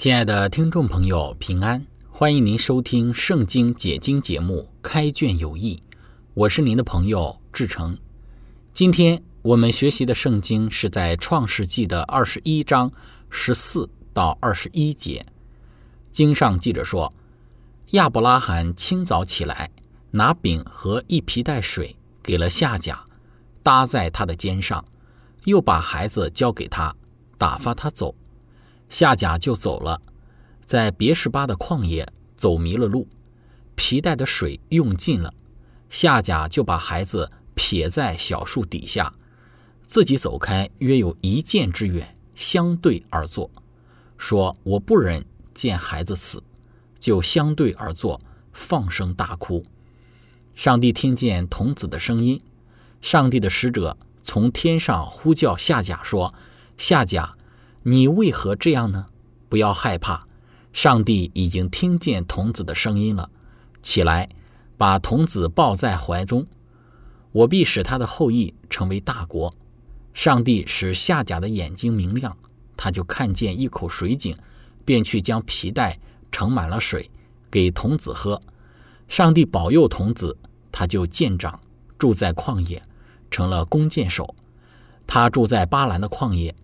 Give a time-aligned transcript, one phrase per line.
[0.00, 1.86] 亲爱的听众朋友，平安！
[2.10, 5.76] 欢迎您收听《圣经解经》节目《开卷有益》，
[6.32, 7.94] 我是您的朋友志成。
[8.72, 12.90] 今天我们学习的圣经是在《创世纪》的二十一章
[13.28, 15.22] 十四到二十一节。
[16.10, 17.12] 经上记着说
[17.92, 19.70] ：“亚伯拉罕清早起来，
[20.12, 23.04] 拿饼和一皮带水给了夏甲，
[23.62, 24.82] 搭在他的肩上，
[25.44, 26.96] 又把孩子交给他，
[27.36, 28.14] 打发他走。”
[28.90, 30.02] 夏甲就走了，
[30.66, 33.08] 在别什巴的旷野走迷了路，
[33.76, 35.32] 皮带的水用尽了，
[35.88, 39.14] 夏甲就把孩子撇在小树底下，
[39.82, 43.48] 自己走开约有一箭之远，相对而坐，
[44.18, 45.24] 说：“我不忍
[45.54, 46.42] 见孩子死。”
[47.00, 48.20] 就相对而坐，
[48.52, 49.64] 放声大哭。
[50.54, 52.38] 上帝听见童子的声音，
[53.00, 56.34] 上帝的使者从天上呼叫夏甲说
[56.76, 57.32] ：“夏甲。”
[57.82, 59.06] 你为何这样呢？
[59.48, 60.22] 不要害怕，
[60.72, 63.30] 上帝已经听见童子的声音了。
[63.82, 64.28] 起来，
[64.76, 66.46] 把童子抱在怀中，
[67.32, 69.50] 我必使他的后裔成为大国。
[70.12, 72.36] 上帝使夏甲的眼睛明亮，
[72.76, 74.36] 他就看见一口水井，
[74.84, 75.98] 便去将皮带
[76.30, 77.10] 盛满了水，
[77.50, 78.38] 给童子喝。
[79.08, 80.36] 上帝保佑童子，
[80.70, 81.58] 他就见长，
[81.98, 82.82] 住在旷野，
[83.30, 84.34] 成了弓箭手。
[85.06, 86.54] 他住在巴兰的旷野。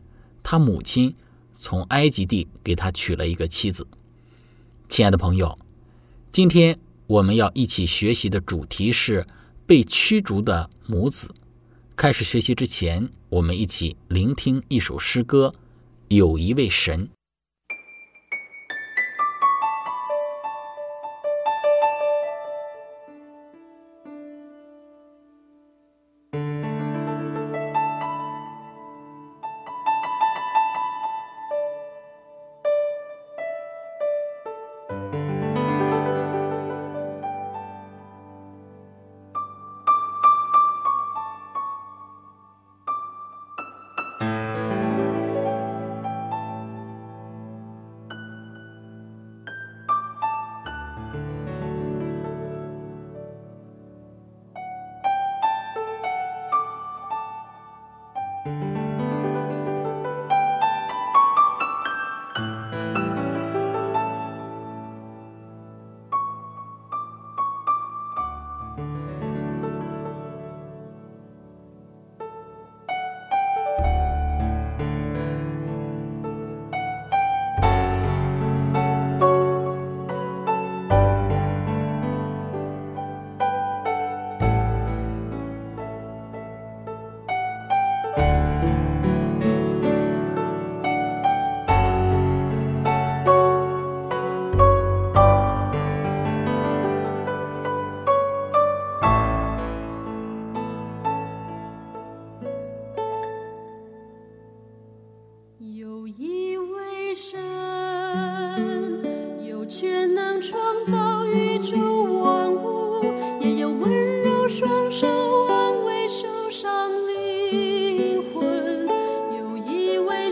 [0.49, 1.12] 他母亲
[1.55, 3.84] 从埃及地给他娶了一个妻子。
[4.89, 5.59] 亲爱的朋友，
[6.31, 9.27] 今天我们要一起学习的主题是
[9.67, 11.34] 被驱逐的母子。
[11.97, 15.53] 开始学习之前，我们一起聆听一首诗歌：
[16.07, 17.09] 有一位神。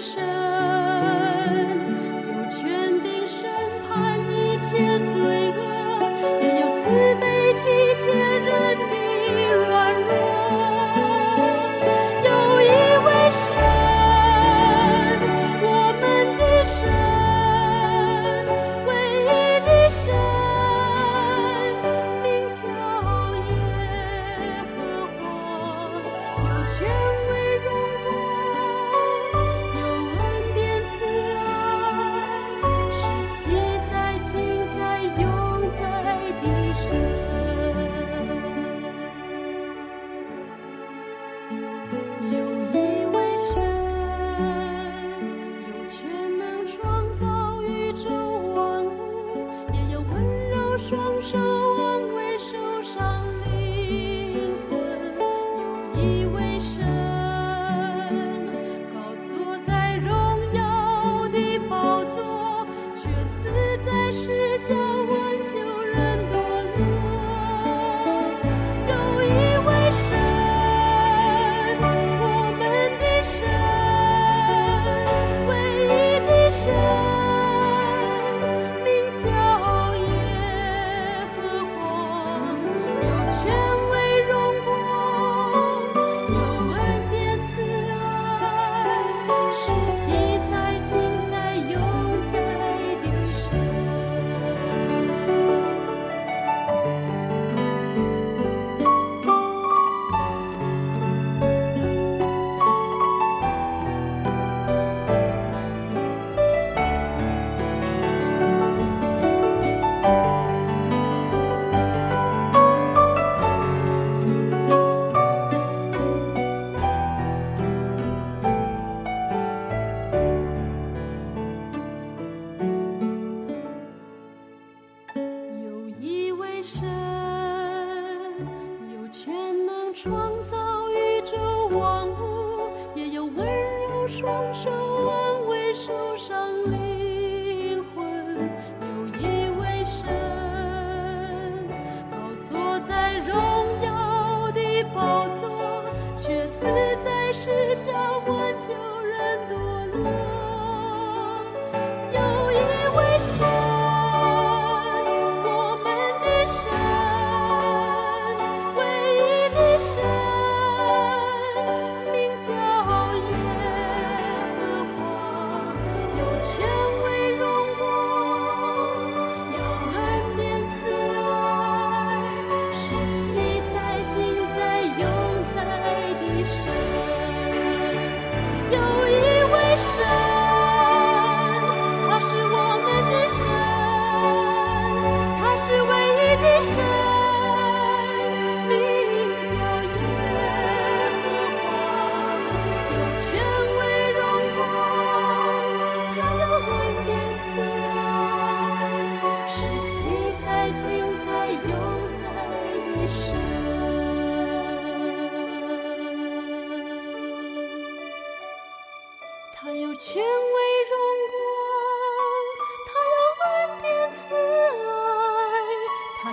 [0.04, 0.33] 权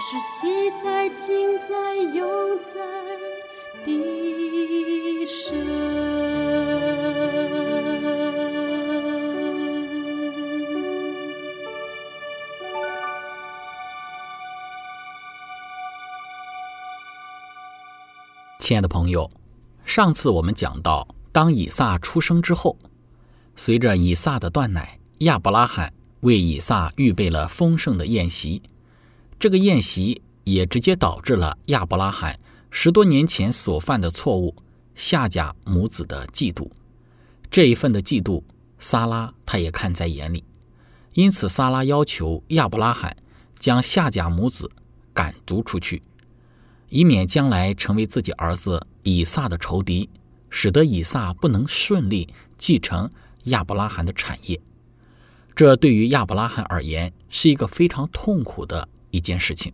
[0.04, 2.82] 是昔在今在永在
[3.86, 5.56] 的神。
[18.58, 19.30] 亲爱的朋友，
[19.86, 22.76] 上次我们讲到，当以撒出生之后，
[23.56, 28.64] 随着以撒的断奶，亚伯拉罕为以撒预备了丰盛的宴席。
[29.42, 34.56] 这个宴席也直接导致了亚伯拉罕十多年前所犯的错误——
[34.94, 36.70] 夏甲母子的嫉妒。
[37.50, 38.44] 这一份的嫉妒，
[38.78, 40.44] 撒拉他也看在眼里，
[41.16, 43.18] 因此撒拉要求亚伯拉罕
[43.58, 44.70] 将夏甲母子
[45.12, 46.04] 赶逐出去。
[46.90, 50.08] 以免将来成为自己儿子以撒的仇敌，
[50.52, 53.10] 使得以撒不能顺利继承
[53.46, 54.62] 亚伯拉罕的产业。
[55.56, 59.72] 这对于亚伯拉罕而言是一个非常痛苦的一件事情。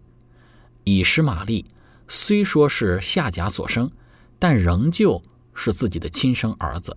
[0.83, 1.65] 以实玛利
[2.07, 3.89] 虽说是夏甲所生，
[4.37, 5.21] 但仍旧
[5.53, 6.95] 是自己的亲生儿子。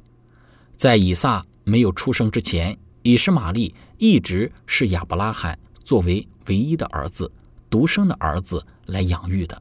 [0.77, 7.31] 在以撒没有出生之前，以实玛利一直是亚伯拉罕作为唯一的儿子、
[7.69, 9.61] 独生的儿子来养育的。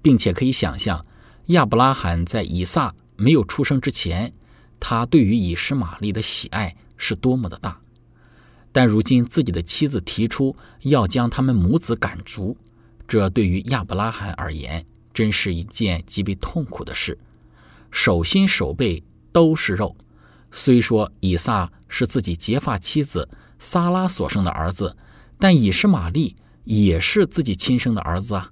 [0.00, 1.04] 并且可以想象，
[1.46, 4.32] 亚伯拉罕在以撒没有出生之前，
[4.80, 7.80] 他对于以实玛利的喜爱是多么的大。
[8.72, 12.56] 但如今自己的妻子提出要将他们母子赶逐，
[13.06, 17.18] 这对于亚伯拉罕而言，真是一件极为痛苦的事。
[17.90, 19.94] 手心手背都是肉。
[20.50, 24.96] 虽说以撒是自己结发妻子撒拉所生的儿子，
[25.38, 28.50] 但以实玛利也是自己亲生的儿子啊。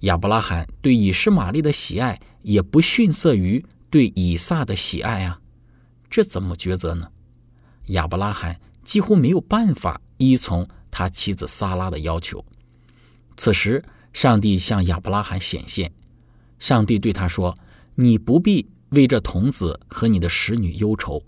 [0.00, 5.40] 亚伯拉罕对以实玛利的喜爱也不逊色于对以撒的喜爱啊，
[6.08, 7.08] 这怎么抉择呢？
[7.86, 8.60] 亚伯拉罕
[8.90, 12.44] 几乎没有办法依从他妻子撒拉的要求。
[13.36, 15.92] 此时，上帝向亚伯拉罕显现，
[16.58, 17.56] 上帝对他说
[17.94, 21.22] ：“你不必为这童子和你的使女忧愁，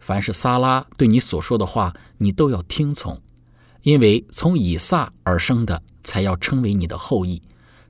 [0.00, 3.22] 凡是撒拉对你所说的话，你都要听从，
[3.82, 7.40] 因为从以撒而生的才要称为你的后裔。”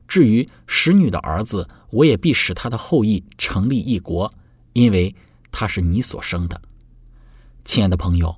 [0.06, 4.30] 至于使女的儿子，我也必使他的后裔成立一国，
[4.74, 5.16] 因为
[5.50, 6.60] 他是你所生的。
[7.64, 8.36] 亲爱的朋友，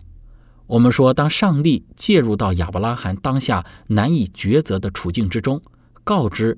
[0.71, 5.61] 我们说，当上帝介入到亚伯拉罕当下难以抉择的处境之中，
[6.05, 6.57] 告知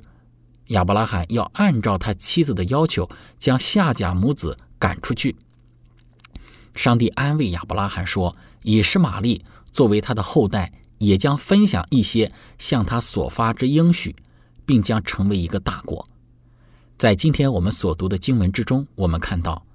[0.67, 5.35] 亚伯拉罕要按照他妻子的要求将夏甲母子赶出去，
[6.75, 9.43] 上帝安慰亚伯拉罕说：“以实玛利
[9.73, 14.15] 作为他的后代，也将分享一些向他所发之应许。”
[14.65, 16.07] 并将成为一个大国。
[16.97, 19.67] 在今天我们所读的经文之中，我们看到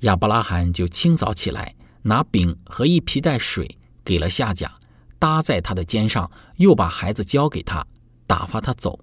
[0.00, 3.76] 亚伯拉罕就清早起来，拿饼和一皮带水
[4.10, 4.74] 给了夏甲，
[5.20, 7.86] 搭在他的肩上，又把孩子交给他，
[8.26, 8.98] 打发他走。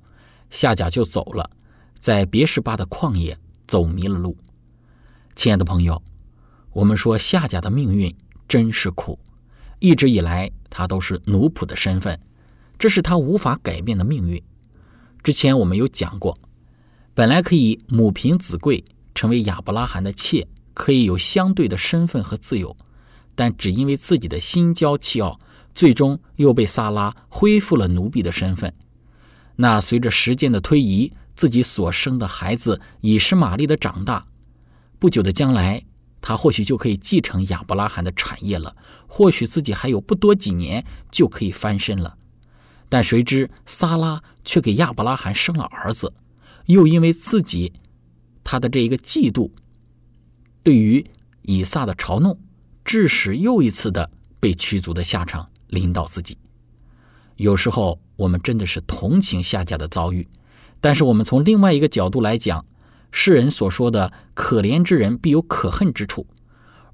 [0.50, 1.50] 夏甲就走了，
[1.98, 3.38] 在别什巴的旷野
[3.70, 4.36] 走迷了路。
[5.34, 6.04] 亲爱的朋友，
[6.74, 8.14] 我们说夏甲的命运
[8.50, 9.18] 真是苦，
[9.80, 12.20] 一直以来他都是奴仆的身份，
[12.78, 14.44] 这是他无法改变的命运。
[15.24, 16.38] 之前我们有讲过，
[17.14, 18.84] 本来可以母凭子贵，
[19.16, 22.76] 成为亚伯拉罕的妾，可以有相对的身份和自由，
[23.38, 25.40] 但只因为自己的心骄气傲，
[25.76, 28.74] 最终又被萨拉恢复了奴婢的身份。
[29.58, 34.26] 那随着时间的推移，自己所生的孩子以实玛利的长大，
[34.98, 35.84] 不久的将来，
[36.20, 38.76] 他或许就可以继承亚伯拉罕的产业了，
[39.06, 42.18] 或许自己还有不多几年就可以翻身了。
[42.90, 46.12] 但谁知萨拉却给亚伯拉罕生了儿子，
[46.66, 47.72] 又因为自己
[48.44, 49.52] 他的这一个嫉妒，
[50.64, 51.06] 对于
[51.44, 52.40] 以撒的嘲弄，
[52.88, 56.38] 致使又一次的被驱逐的下场临到自己。
[57.36, 60.26] 有时候我们真的是同情夏甲的遭遇，
[60.80, 62.66] 但是我们从另外一个角度来讲，
[63.12, 66.26] 世人所说的“可怜之人必有可恨之处”，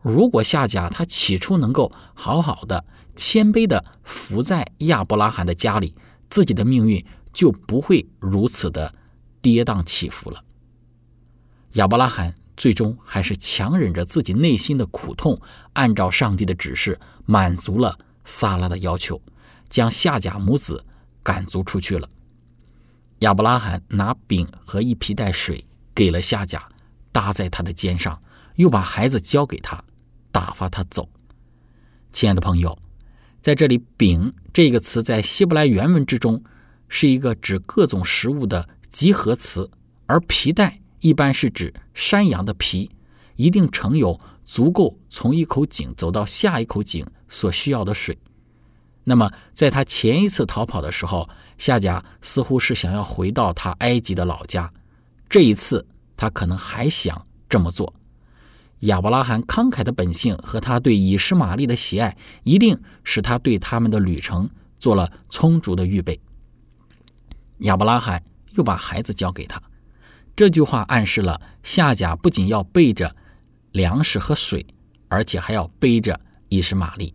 [0.02, 2.84] 如果夏甲他起初能够好好的、
[3.16, 5.94] 谦卑的伏在亚伯拉罕的家里，
[6.28, 8.96] 自己的命运就不会如此的
[9.42, 10.44] 跌宕起伏了。
[11.74, 15.40] 亚伯拉罕最终还是强忍着自己内心的苦痛，
[15.74, 19.22] 按照上帝的指示，满足了撒拉的要求。
[19.70, 20.86] 将夏甲母子
[21.24, 22.08] 赶逐出去了。
[23.20, 26.70] 亚伯拉罕拿饼和一皮带水给了夏甲，
[27.12, 28.22] 搭在他的肩上，
[28.58, 29.84] 又把孩子交给他，
[30.32, 31.10] 打发他走。
[32.12, 32.78] 亲爱的朋友，
[33.42, 36.44] 在这里，“饼”这个词在希伯来原文之中
[36.88, 39.72] 是一个指各种食物的集合词，
[40.06, 42.90] 而皮带一般是指山羊的皮，
[43.36, 48.18] 一定盛有足够从一口井走到下一口井所需要的水。
[49.04, 54.72] 那么，在他前一次逃跑的时候，夏甲似乎是想要回到他埃及的老家。
[55.30, 57.94] 这一次，他可能还想这么做。
[58.80, 66.18] 亚伯拉罕慷慨的本性和他对以实玛利的喜爱，一定使他对他们的旅程做了充足的预备。
[67.60, 69.62] 亚伯拉罕又把孩子交给他，
[70.36, 73.16] 这句话暗示了夏甲不仅要背着
[73.72, 74.66] 粮食和水，
[75.08, 77.14] 而且还要背着以实玛利。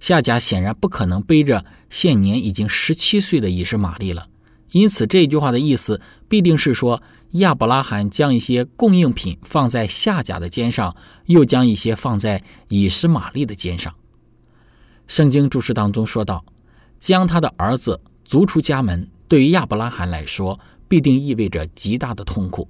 [0.00, 4.28] 夏甲显然不可能背着现年已经十七岁的以实玛利了，
[4.72, 10.94] 因此这句话的意思必定是说亚伯拉罕将一些供应品放在夏甲的肩上，
[11.26, 13.94] 又将一些放在以实玛利的肩上。
[15.06, 16.44] 圣经注释当中说道
[16.98, 20.58] ：“将他的儿子逐出家门，对于亚伯拉罕来说，
[20.92, 22.68] 必定意味着极大的痛苦。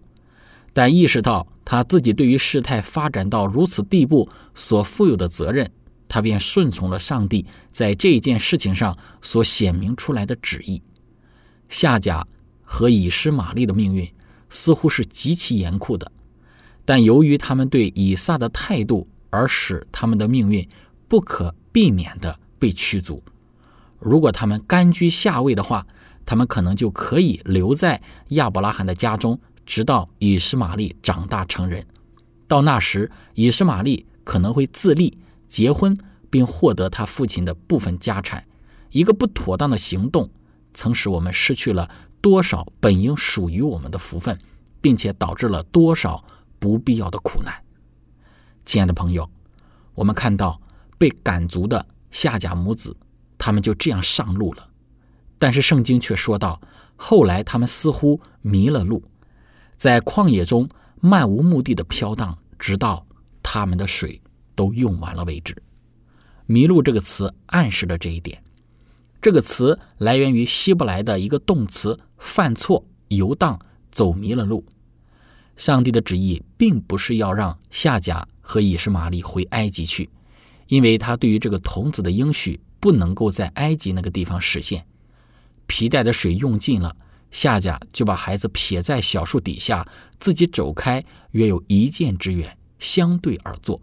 [0.72, 5.68] 但意识到他自己对于事态发展到如此地步所负有的责任。”
[6.08, 10.80] 他便顺从了上帝在这件事情上所显明出来的旨意。
[11.68, 12.24] 夏甲
[12.62, 14.06] 和以实玛利的命运
[14.50, 16.12] 似乎是极其严酷的，
[16.84, 20.68] 但由于他们对以撒的态度，而使他们的命运
[21.08, 23.22] 不可避免地被驱逐。
[23.98, 25.86] 如果他们甘居下位的话，
[26.24, 31.86] 他们可能就可以留在亚伯拉罕的家中，直到以实玛利长大成人。
[32.46, 35.18] 到那时，以实玛利可能会自立。
[35.48, 35.94] 结婚
[36.30, 38.42] 并获得他父亲的部分家产，
[38.90, 40.30] 一个不妥当的行动，
[40.72, 41.90] 曾使我们失去了
[42.22, 44.38] 多少本应属于我们的福分，
[44.80, 46.24] 并且导致了多少
[46.58, 47.52] 不必要的苦难。
[48.64, 49.28] 亲爱的朋友，
[49.94, 50.58] 我们看到
[50.96, 52.96] 被赶足的夏甲母子，
[53.36, 54.66] 他们就这样上路了。
[55.42, 56.60] 但是圣经却说到，
[56.94, 59.02] 后来他们似乎迷了路，
[59.76, 60.68] 在旷野中
[61.00, 63.04] 漫无目的的飘荡，直到
[63.42, 64.20] 他们的水。
[64.54, 65.56] 都用完了为止。
[66.44, 68.42] 迷路这个词暗示了这一点。
[69.20, 73.58] 这个词来源于希伯来的一个动词“犯错、游荡、
[73.90, 74.62] 走迷了路”。
[75.56, 80.10] 上帝的旨意并不是要让夏甲和以实玛利回埃及去，
[80.66, 84.84] 因为他对于这个童子的应许不能够在埃及那个地方实现。
[85.72, 86.94] 皮带的水用尽了，
[87.30, 89.88] 夏甲就把孩子撇在小树底下，
[90.20, 93.80] 自己走开约有一箭之远，相对而坐。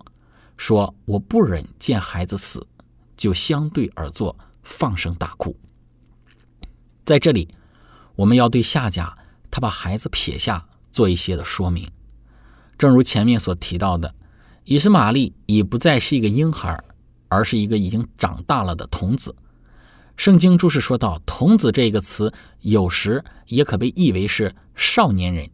[0.56, 2.64] 说我不忍见孩子死，
[3.18, 5.58] 就相对而坐，放声大哭。
[7.04, 7.50] 在这里，
[8.16, 9.18] 我们要对夏甲
[9.50, 11.90] 他把孩子撇下做一些的说明。
[12.78, 14.14] 正如前面所提到的，
[14.64, 16.80] 以实玛利已不再是一个婴孩，
[17.30, 19.36] 而是一个已经长大了的童子。
[20.20, 25.50] 圣经注释说到“童子”这个词，有时也可被译为是少年人。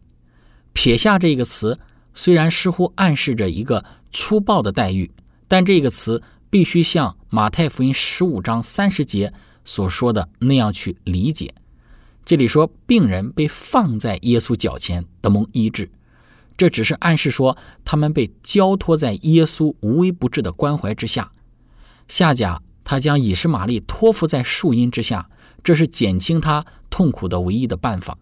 [0.73, 1.79] 撇下这个词。
[2.15, 5.11] 虽然似乎暗示着一个粗暴的待遇，
[5.47, 9.31] 但这个词必须像马太福音十五章三十节
[9.65, 11.53] 所说的那样去理解。
[12.23, 15.91] 这里说病人被放在耶稣脚前得蒙医治，
[16.57, 21.31] 这只是暗示说他们被交托在耶稣无微不至的关怀之下。
[22.07, 25.27] 下甲他将以实玛利托付在树荫之下，
[25.61, 28.17] 这是减轻他痛苦的唯一的办法。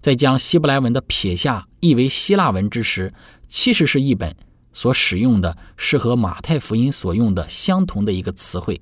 [0.00, 3.12] 在将希伯来文的撇下译为希腊文之时，
[3.48, 4.36] 其实是一本
[4.72, 8.80] 所使用的是和马太福音所用的相同的一个词汇。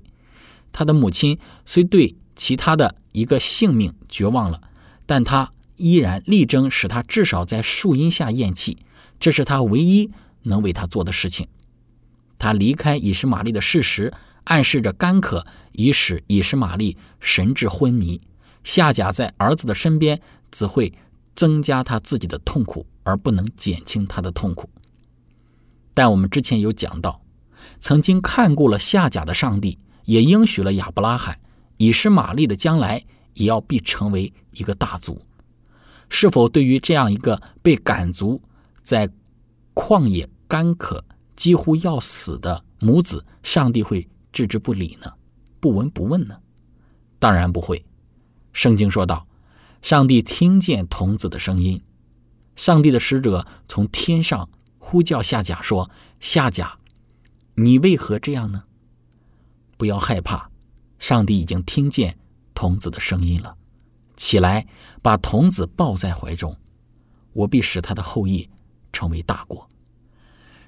[0.71, 4.61] 他的母亲虽对其他的一个性命绝望了，
[5.07, 8.77] 但他依然力争使他至少在树荫下咽气，
[9.19, 10.11] 这是他唯一
[10.43, 11.47] 能为他做的事情。
[12.37, 14.13] 他离开以实玛利的事实，
[14.47, 18.19] 暗示着干渴已使以实玛利神志昏迷。
[18.63, 20.19] 夏甲在儿子的身边，
[20.51, 20.93] 只会
[21.35, 24.69] 增加他自己的痛苦，而不能减轻他的痛苦。
[25.93, 27.21] 但我们之前有讲到，
[27.79, 31.39] 曾经看顾了夏甲的上帝，也应许了亚伯拉罕，
[31.77, 35.21] 以实玛利的将来也要必成为一个大族。
[36.09, 38.41] 是否对于这样一个被赶逐
[38.81, 39.09] 在
[39.73, 41.03] 旷野干渴、
[41.35, 45.13] 几乎要死的母子，上帝会置之不理呢？
[45.59, 46.39] 不闻不问呢？
[47.19, 47.83] 当然不会。
[48.53, 49.27] 圣经说道
[49.81, 51.81] ：“上帝听见童子的声音，
[52.55, 56.77] 上帝的使者从天上呼叫夏甲说：‘夏甲，
[57.55, 58.63] 你为何这样呢？
[59.77, 60.49] 不要害怕，
[60.99, 62.17] 上帝已经听见
[62.53, 63.55] 童子的声音了。’”
[64.17, 64.67] 起来，
[65.03, 66.57] 把童子抱在怀中，
[67.33, 68.49] 我必使他的后裔
[68.91, 69.69] 成为大国。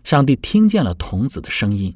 [0.04, 1.96] 上帝听见了童子的声音，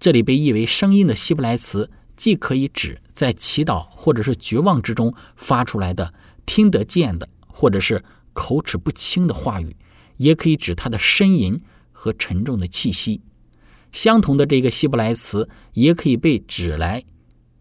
[0.00, 6.14] 这里被译为“声音”的希伯来词，既可以指在祈祷或者是绝望之中发出来的
[6.46, 9.76] 听得见的，或者是口齿不清的话语，
[10.16, 11.60] 也可以指他的呻吟
[11.92, 13.20] 和沉重的气息。
[13.92, 17.04] 相同的这个希伯来词，也可以被指来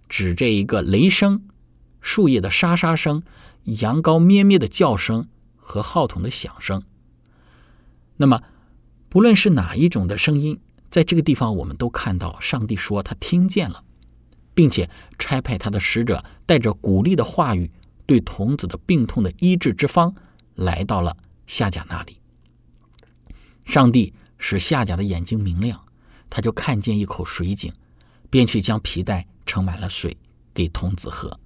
[0.08, 1.44] 指这一个雷声。
[2.00, 3.22] 树叶的沙沙声、
[3.66, 6.82] 羊羔咩咩的叫声和号筒的响声。
[8.16, 8.42] 那么，
[9.10, 13.84] 不论是哪一种的声音，在这个地方，我们都看到上帝说他听见了，
[14.54, 17.72] 并且差派他的使者带着鼓励的话语，
[18.06, 20.16] 对童子的病痛的医治之方
[20.56, 22.18] 来到了夏甲那里。
[23.66, 25.80] 上帝使夏甲的眼睛明亮，
[26.30, 27.72] 他就看见一口水井，
[28.30, 30.18] 便去将皮带盛满了水
[30.54, 31.40] 给童子喝。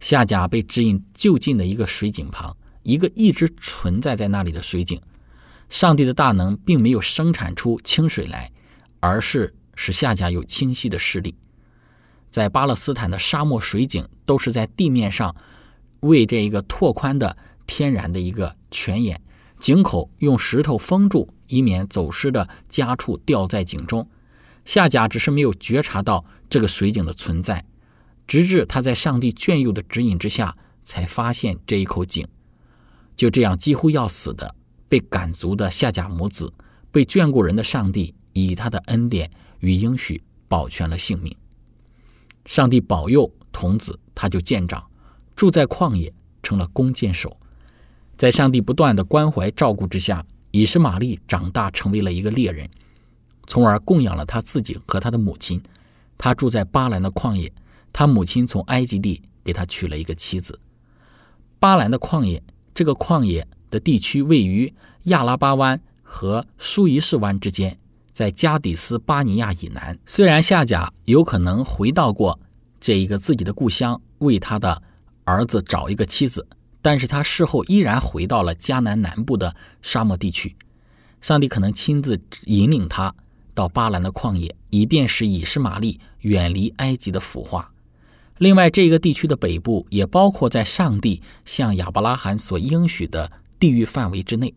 [0.00, 5.00] 夏甲被指引就近的一个水井旁，一个一直存在在那里的水井。
[5.68, 8.52] 上帝的大能并没有生产出清水来，
[9.00, 11.34] 而是使夏甲有清晰的视力。
[12.30, 15.34] 在巴勒斯坦的沙漠水井都是在地面上
[16.00, 19.20] 为这一个拓宽的天然的一个泉眼，
[19.58, 24.08] 井口用石头封住，以免走失的家畜掉在井中。
[24.64, 27.64] 夏甲只是没有觉察到这个水井的存在。
[28.26, 32.26] 直至他在上帝眷佑的指引之下，才发现这一口井。
[33.14, 34.54] 就这样，几乎要死的
[34.88, 36.52] 被赶逐的夏甲母子，
[36.90, 41.34] 被眷顾人的上帝以他的恩典与应许保全了性命。
[42.44, 44.86] 上帝保佑童子，他就见长，
[45.34, 47.36] 住在旷野，成了弓箭手。
[48.16, 52.70] 在上帝不断的关怀照顾之下，以实玛利长大成为了一个猎人，
[53.46, 55.62] 从而供养了他自己和他的母亲。
[56.16, 57.52] 他住在巴兰的旷野。
[57.92, 60.60] 他母亲从埃及地给他娶了一个妻子。
[61.58, 62.42] 巴兰的旷野，
[62.74, 64.72] 这个旷野的地区位于
[65.04, 67.78] 亚拉巴湾和苏伊士湾之间，
[68.10, 69.98] 在加底斯巴尼亚以南。
[70.06, 72.40] 虽然夏甲有可能回到过
[72.80, 74.82] 这一个自己的故乡，为他的
[75.24, 76.46] 儿子找一个妻子，
[76.80, 80.56] 但是他事后依然回到了迦南南部的沙漠地区。
[81.20, 83.14] 上帝可能亲自引领他
[83.52, 87.70] 到巴兰的旷野，以便使以实玛利远离埃及的腐化。
[88.38, 94.54] 另外，这个地区的北部也包括在上帝向亚伯拉罕所应许的地域范围之内。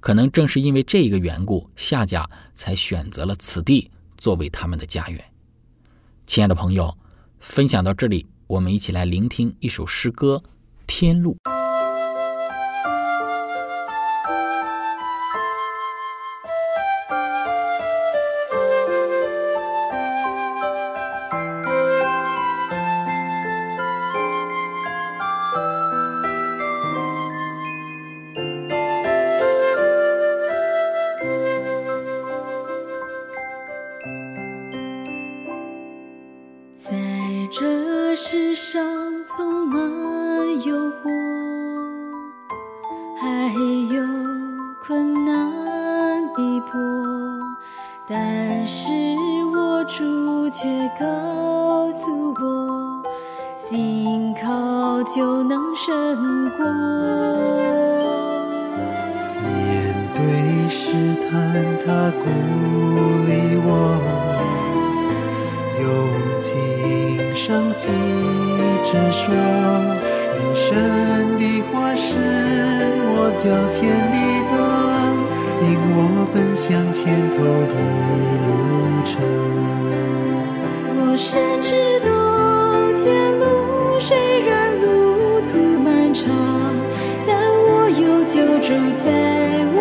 [0.00, 5.24] 可能正是因为这个缘故，夏家才选择了此地作为他们的家园。
[6.26, 6.98] 亲爱的朋友，
[7.38, 10.42] 分享到这里，我们一起来聆听一首诗歌
[10.86, 11.36] 《天路》。
[37.52, 39.01] 这世上，
[69.12, 70.66] 说，人生
[71.38, 72.08] 的话是
[73.04, 73.78] 我脚前
[74.10, 74.16] 的
[74.50, 74.56] 灯，
[75.68, 76.00] 引我
[76.32, 77.36] 奔向前头
[77.68, 77.74] 的
[78.42, 79.12] 路程。
[80.96, 82.08] 我深知道
[82.96, 83.44] 天路
[84.00, 84.84] 虽然路
[85.52, 86.24] 途漫长，
[87.26, 87.36] 但
[87.68, 89.12] 我有救主在
[89.74, 89.78] 我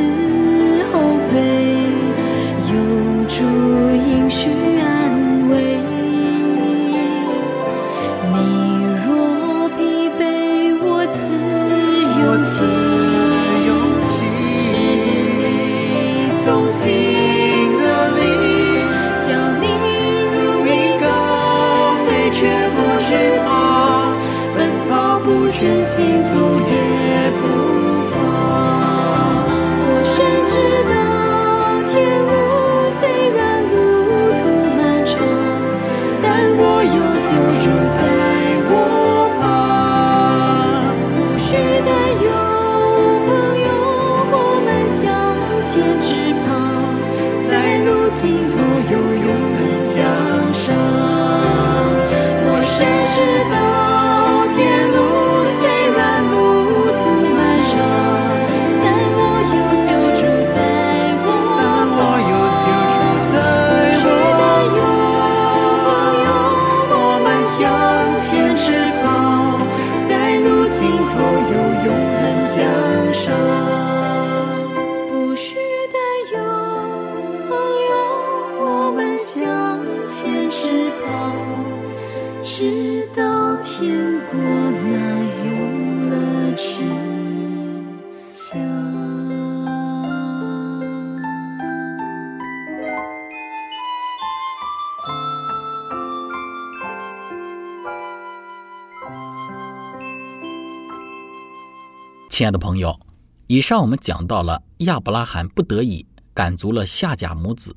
[0.00, 0.39] 会
[102.40, 102.98] 亲爱的朋友，
[103.48, 107.76] 以上我们讲到了亚伯拉罕不得已赶足了夏甲母子，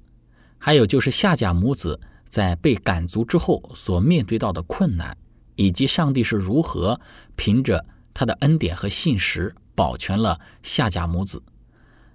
[0.58, 2.00] 还有就是夏甲母子
[2.30, 5.18] 在被赶足之后所面对到的困难，
[5.58, 6.98] 以及上帝是如何
[7.36, 11.44] 凭着他的恩典和信实保全了夏甲母子。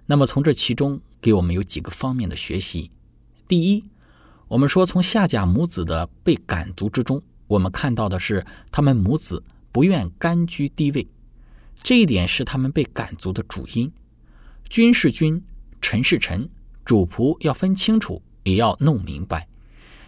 [0.07, 2.89] 那么从这其中给我们有几个方面的学习。
[3.47, 3.83] 第一，
[4.47, 11.07] 我们说从夏甲母子的被赶足之中，我们看到的是他们母子不愿甘居低位。
[11.81, 13.91] 这一点是他们被赶足的主因。
[14.69, 15.41] 君是君，
[15.81, 16.47] 臣是臣，
[16.85, 19.47] 主仆要分清楚，也要弄明白。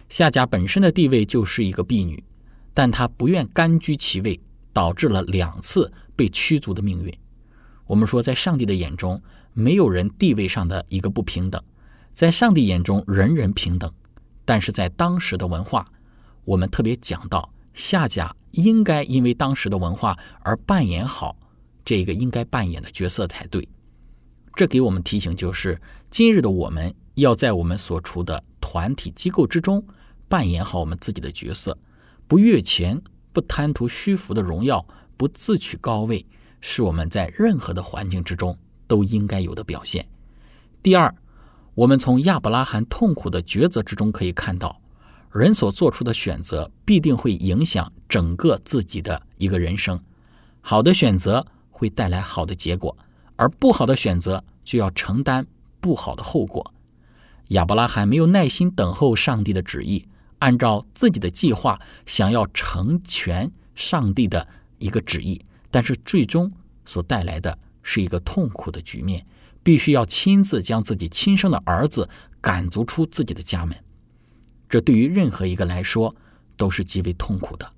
[0.08, 2.22] 夏甲本身的地位就是一个婢女，
[2.74, 4.38] 但她不愿甘居其位，
[4.72, 7.12] 导致了两次被驱逐的命运。
[7.86, 9.20] 我们说，在上帝的眼中，
[9.54, 11.60] 没有人地位上的一个不平等，
[12.12, 13.92] 在上帝眼中人人平等。
[14.44, 15.84] 但是在当时的文化，
[16.44, 21.36] 我们特别讲到夏甲应该因为当时的文化而扮演好。
[21.84, 23.68] 这个应该扮演的角色才对。
[24.54, 29.82] 这给我们提醒就是，今日的我们要在我们所处的团体机构之中
[30.28, 31.76] 扮演好我们自己的角色，
[32.28, 33.00] 不越权，
[33.32, 36.26] 不贪图虚浮的荣耀，不自取高位，
[36.60, 38.54] 是我们在任何的环境之中
[38.86, 40.06] 都应该有的表现。
[40.82, 41.14] 第二，
[41.74, 44.82] 我们从亚伯拉罕痛苦的抉择之中可以看到，
[45.32, 49.98] 人所做出的选择必定会影响整个自己的一个人生。
[50.60, 51.46] 好的选择。
[51.82, 52.96] 会带来好的结果，
[53.34, 55.44] 而不好的选择就要承担
[55.80, 56.72] 不好的后果。
[57.48, 60.06] 亚伯拉罕没有耐心等候上帝的旨意，
[60.38, 64.46] 按照自己的计划想要成全上帝的
[64.78, 66.48] 一个旨意，但是最终
[66.84, 69.26] 所带来的是一个痛苦的局面，
[69.64, 72.08] 必须要亲自将自己亲生的儿子
[72.40, 73.76] 赶逐出自己的家门。
[74.68, 76.14] 这对于任何一个来说
[76.56, 77.72] 都是极为痛苦的，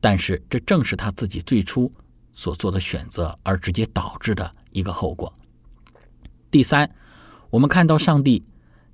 [0.00, 1.92] 但是这正是他自己最初。
[2.34, 5.32] 所做的选择而直接导致的一个后果。
[6.50, 6.90] 第三，
[7.50, 8.44] 我们看到上帝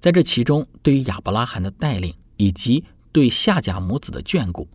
[0.00, 4.68] 在这其中对于亚伯拉罕的带领，以及对夏甲母子的眷顾，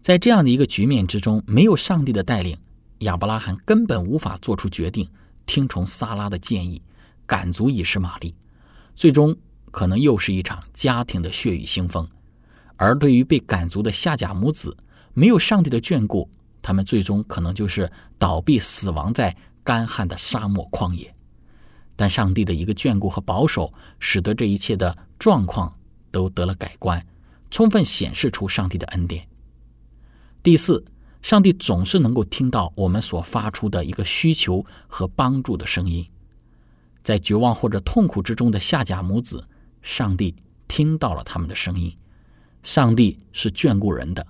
[0.00, 2.56] 在这样的一个局面之中，没有上帝的带领，
[2.98, 5.08] 亚伯拉罕根本无法做出决定，
[5.46, 6.82] 听从撒拉的建议，
[7.26, 8.34] 赶足以实玛丽，
[8.94, 9.34] 最终
[9.70, 12.06] 可能又是一场家庭的血雨腥风。
[12.76, 14.76] 而对于被赶足的夏甲母子，
[15.12, 16.30] 没有上帝的眷顾。
[16.62, 21.14] 他们最终可能就是倒闭、死亡在干旱的沙漠旷野，
[21.96, 25.72] 但上帝的一个眷顾和保守，使得这一切的状况
[26.10, 27.06] 都得了改观，
[27.50, 29.28] 充分显示出上帝的恩典。
[30.42, 30.84] 第四，
[31.20, 36.06] 上帝总是能够听到我们所发出的一个需求和帮助的声音。
[37.02, 39.46] 在绝望或者痛苦之中的夏甲母子，
[39.82, 40.34] 上帝
[40.68, 41.94] 听到了他们的声音。
[42.62, 44.26] 上帝是眷顾人的，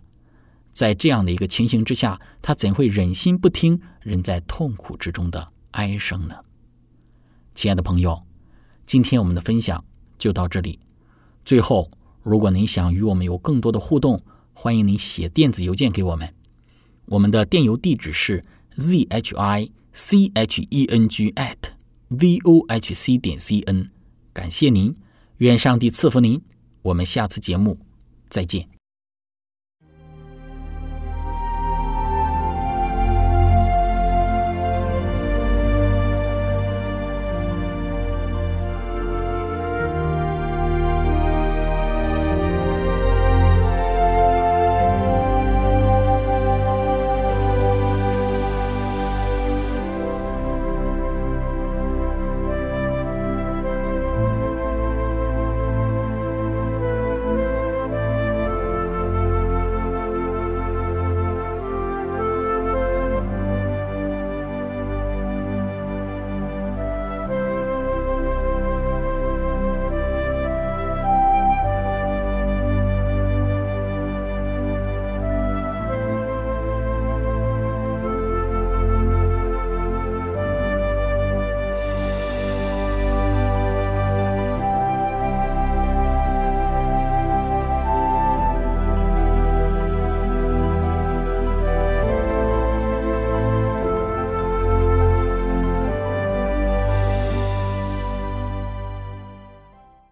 [0.73, 6.37] 在这样的一个情形之下，他怎会忍心不听人在痛苦之中的哀声呢？
[7.55, 8.23] 亲爱的朋友，
[8.87, 9.85] 今天我们的分享
[10.19, 10.79] 就到这里。
[11.45, 11.91] 最后，
[12.23, 14.21] 如果您想与我们有更多的互动，
[14.53, 16.33] 欢迎您写电子邮件给我们。
[17.07, 18.45] 我们的电邮地址是
[18.77, 21.57] z h i c h e n g at
[22.09, 23.91] v o h c 点 c n。
[24.33, 24.95] 感谢您，
[25.39, 26.41] 愿上帝赐福您。
[26.83, 27.79] 我们下次节目
[28.29, 28.80] 再见。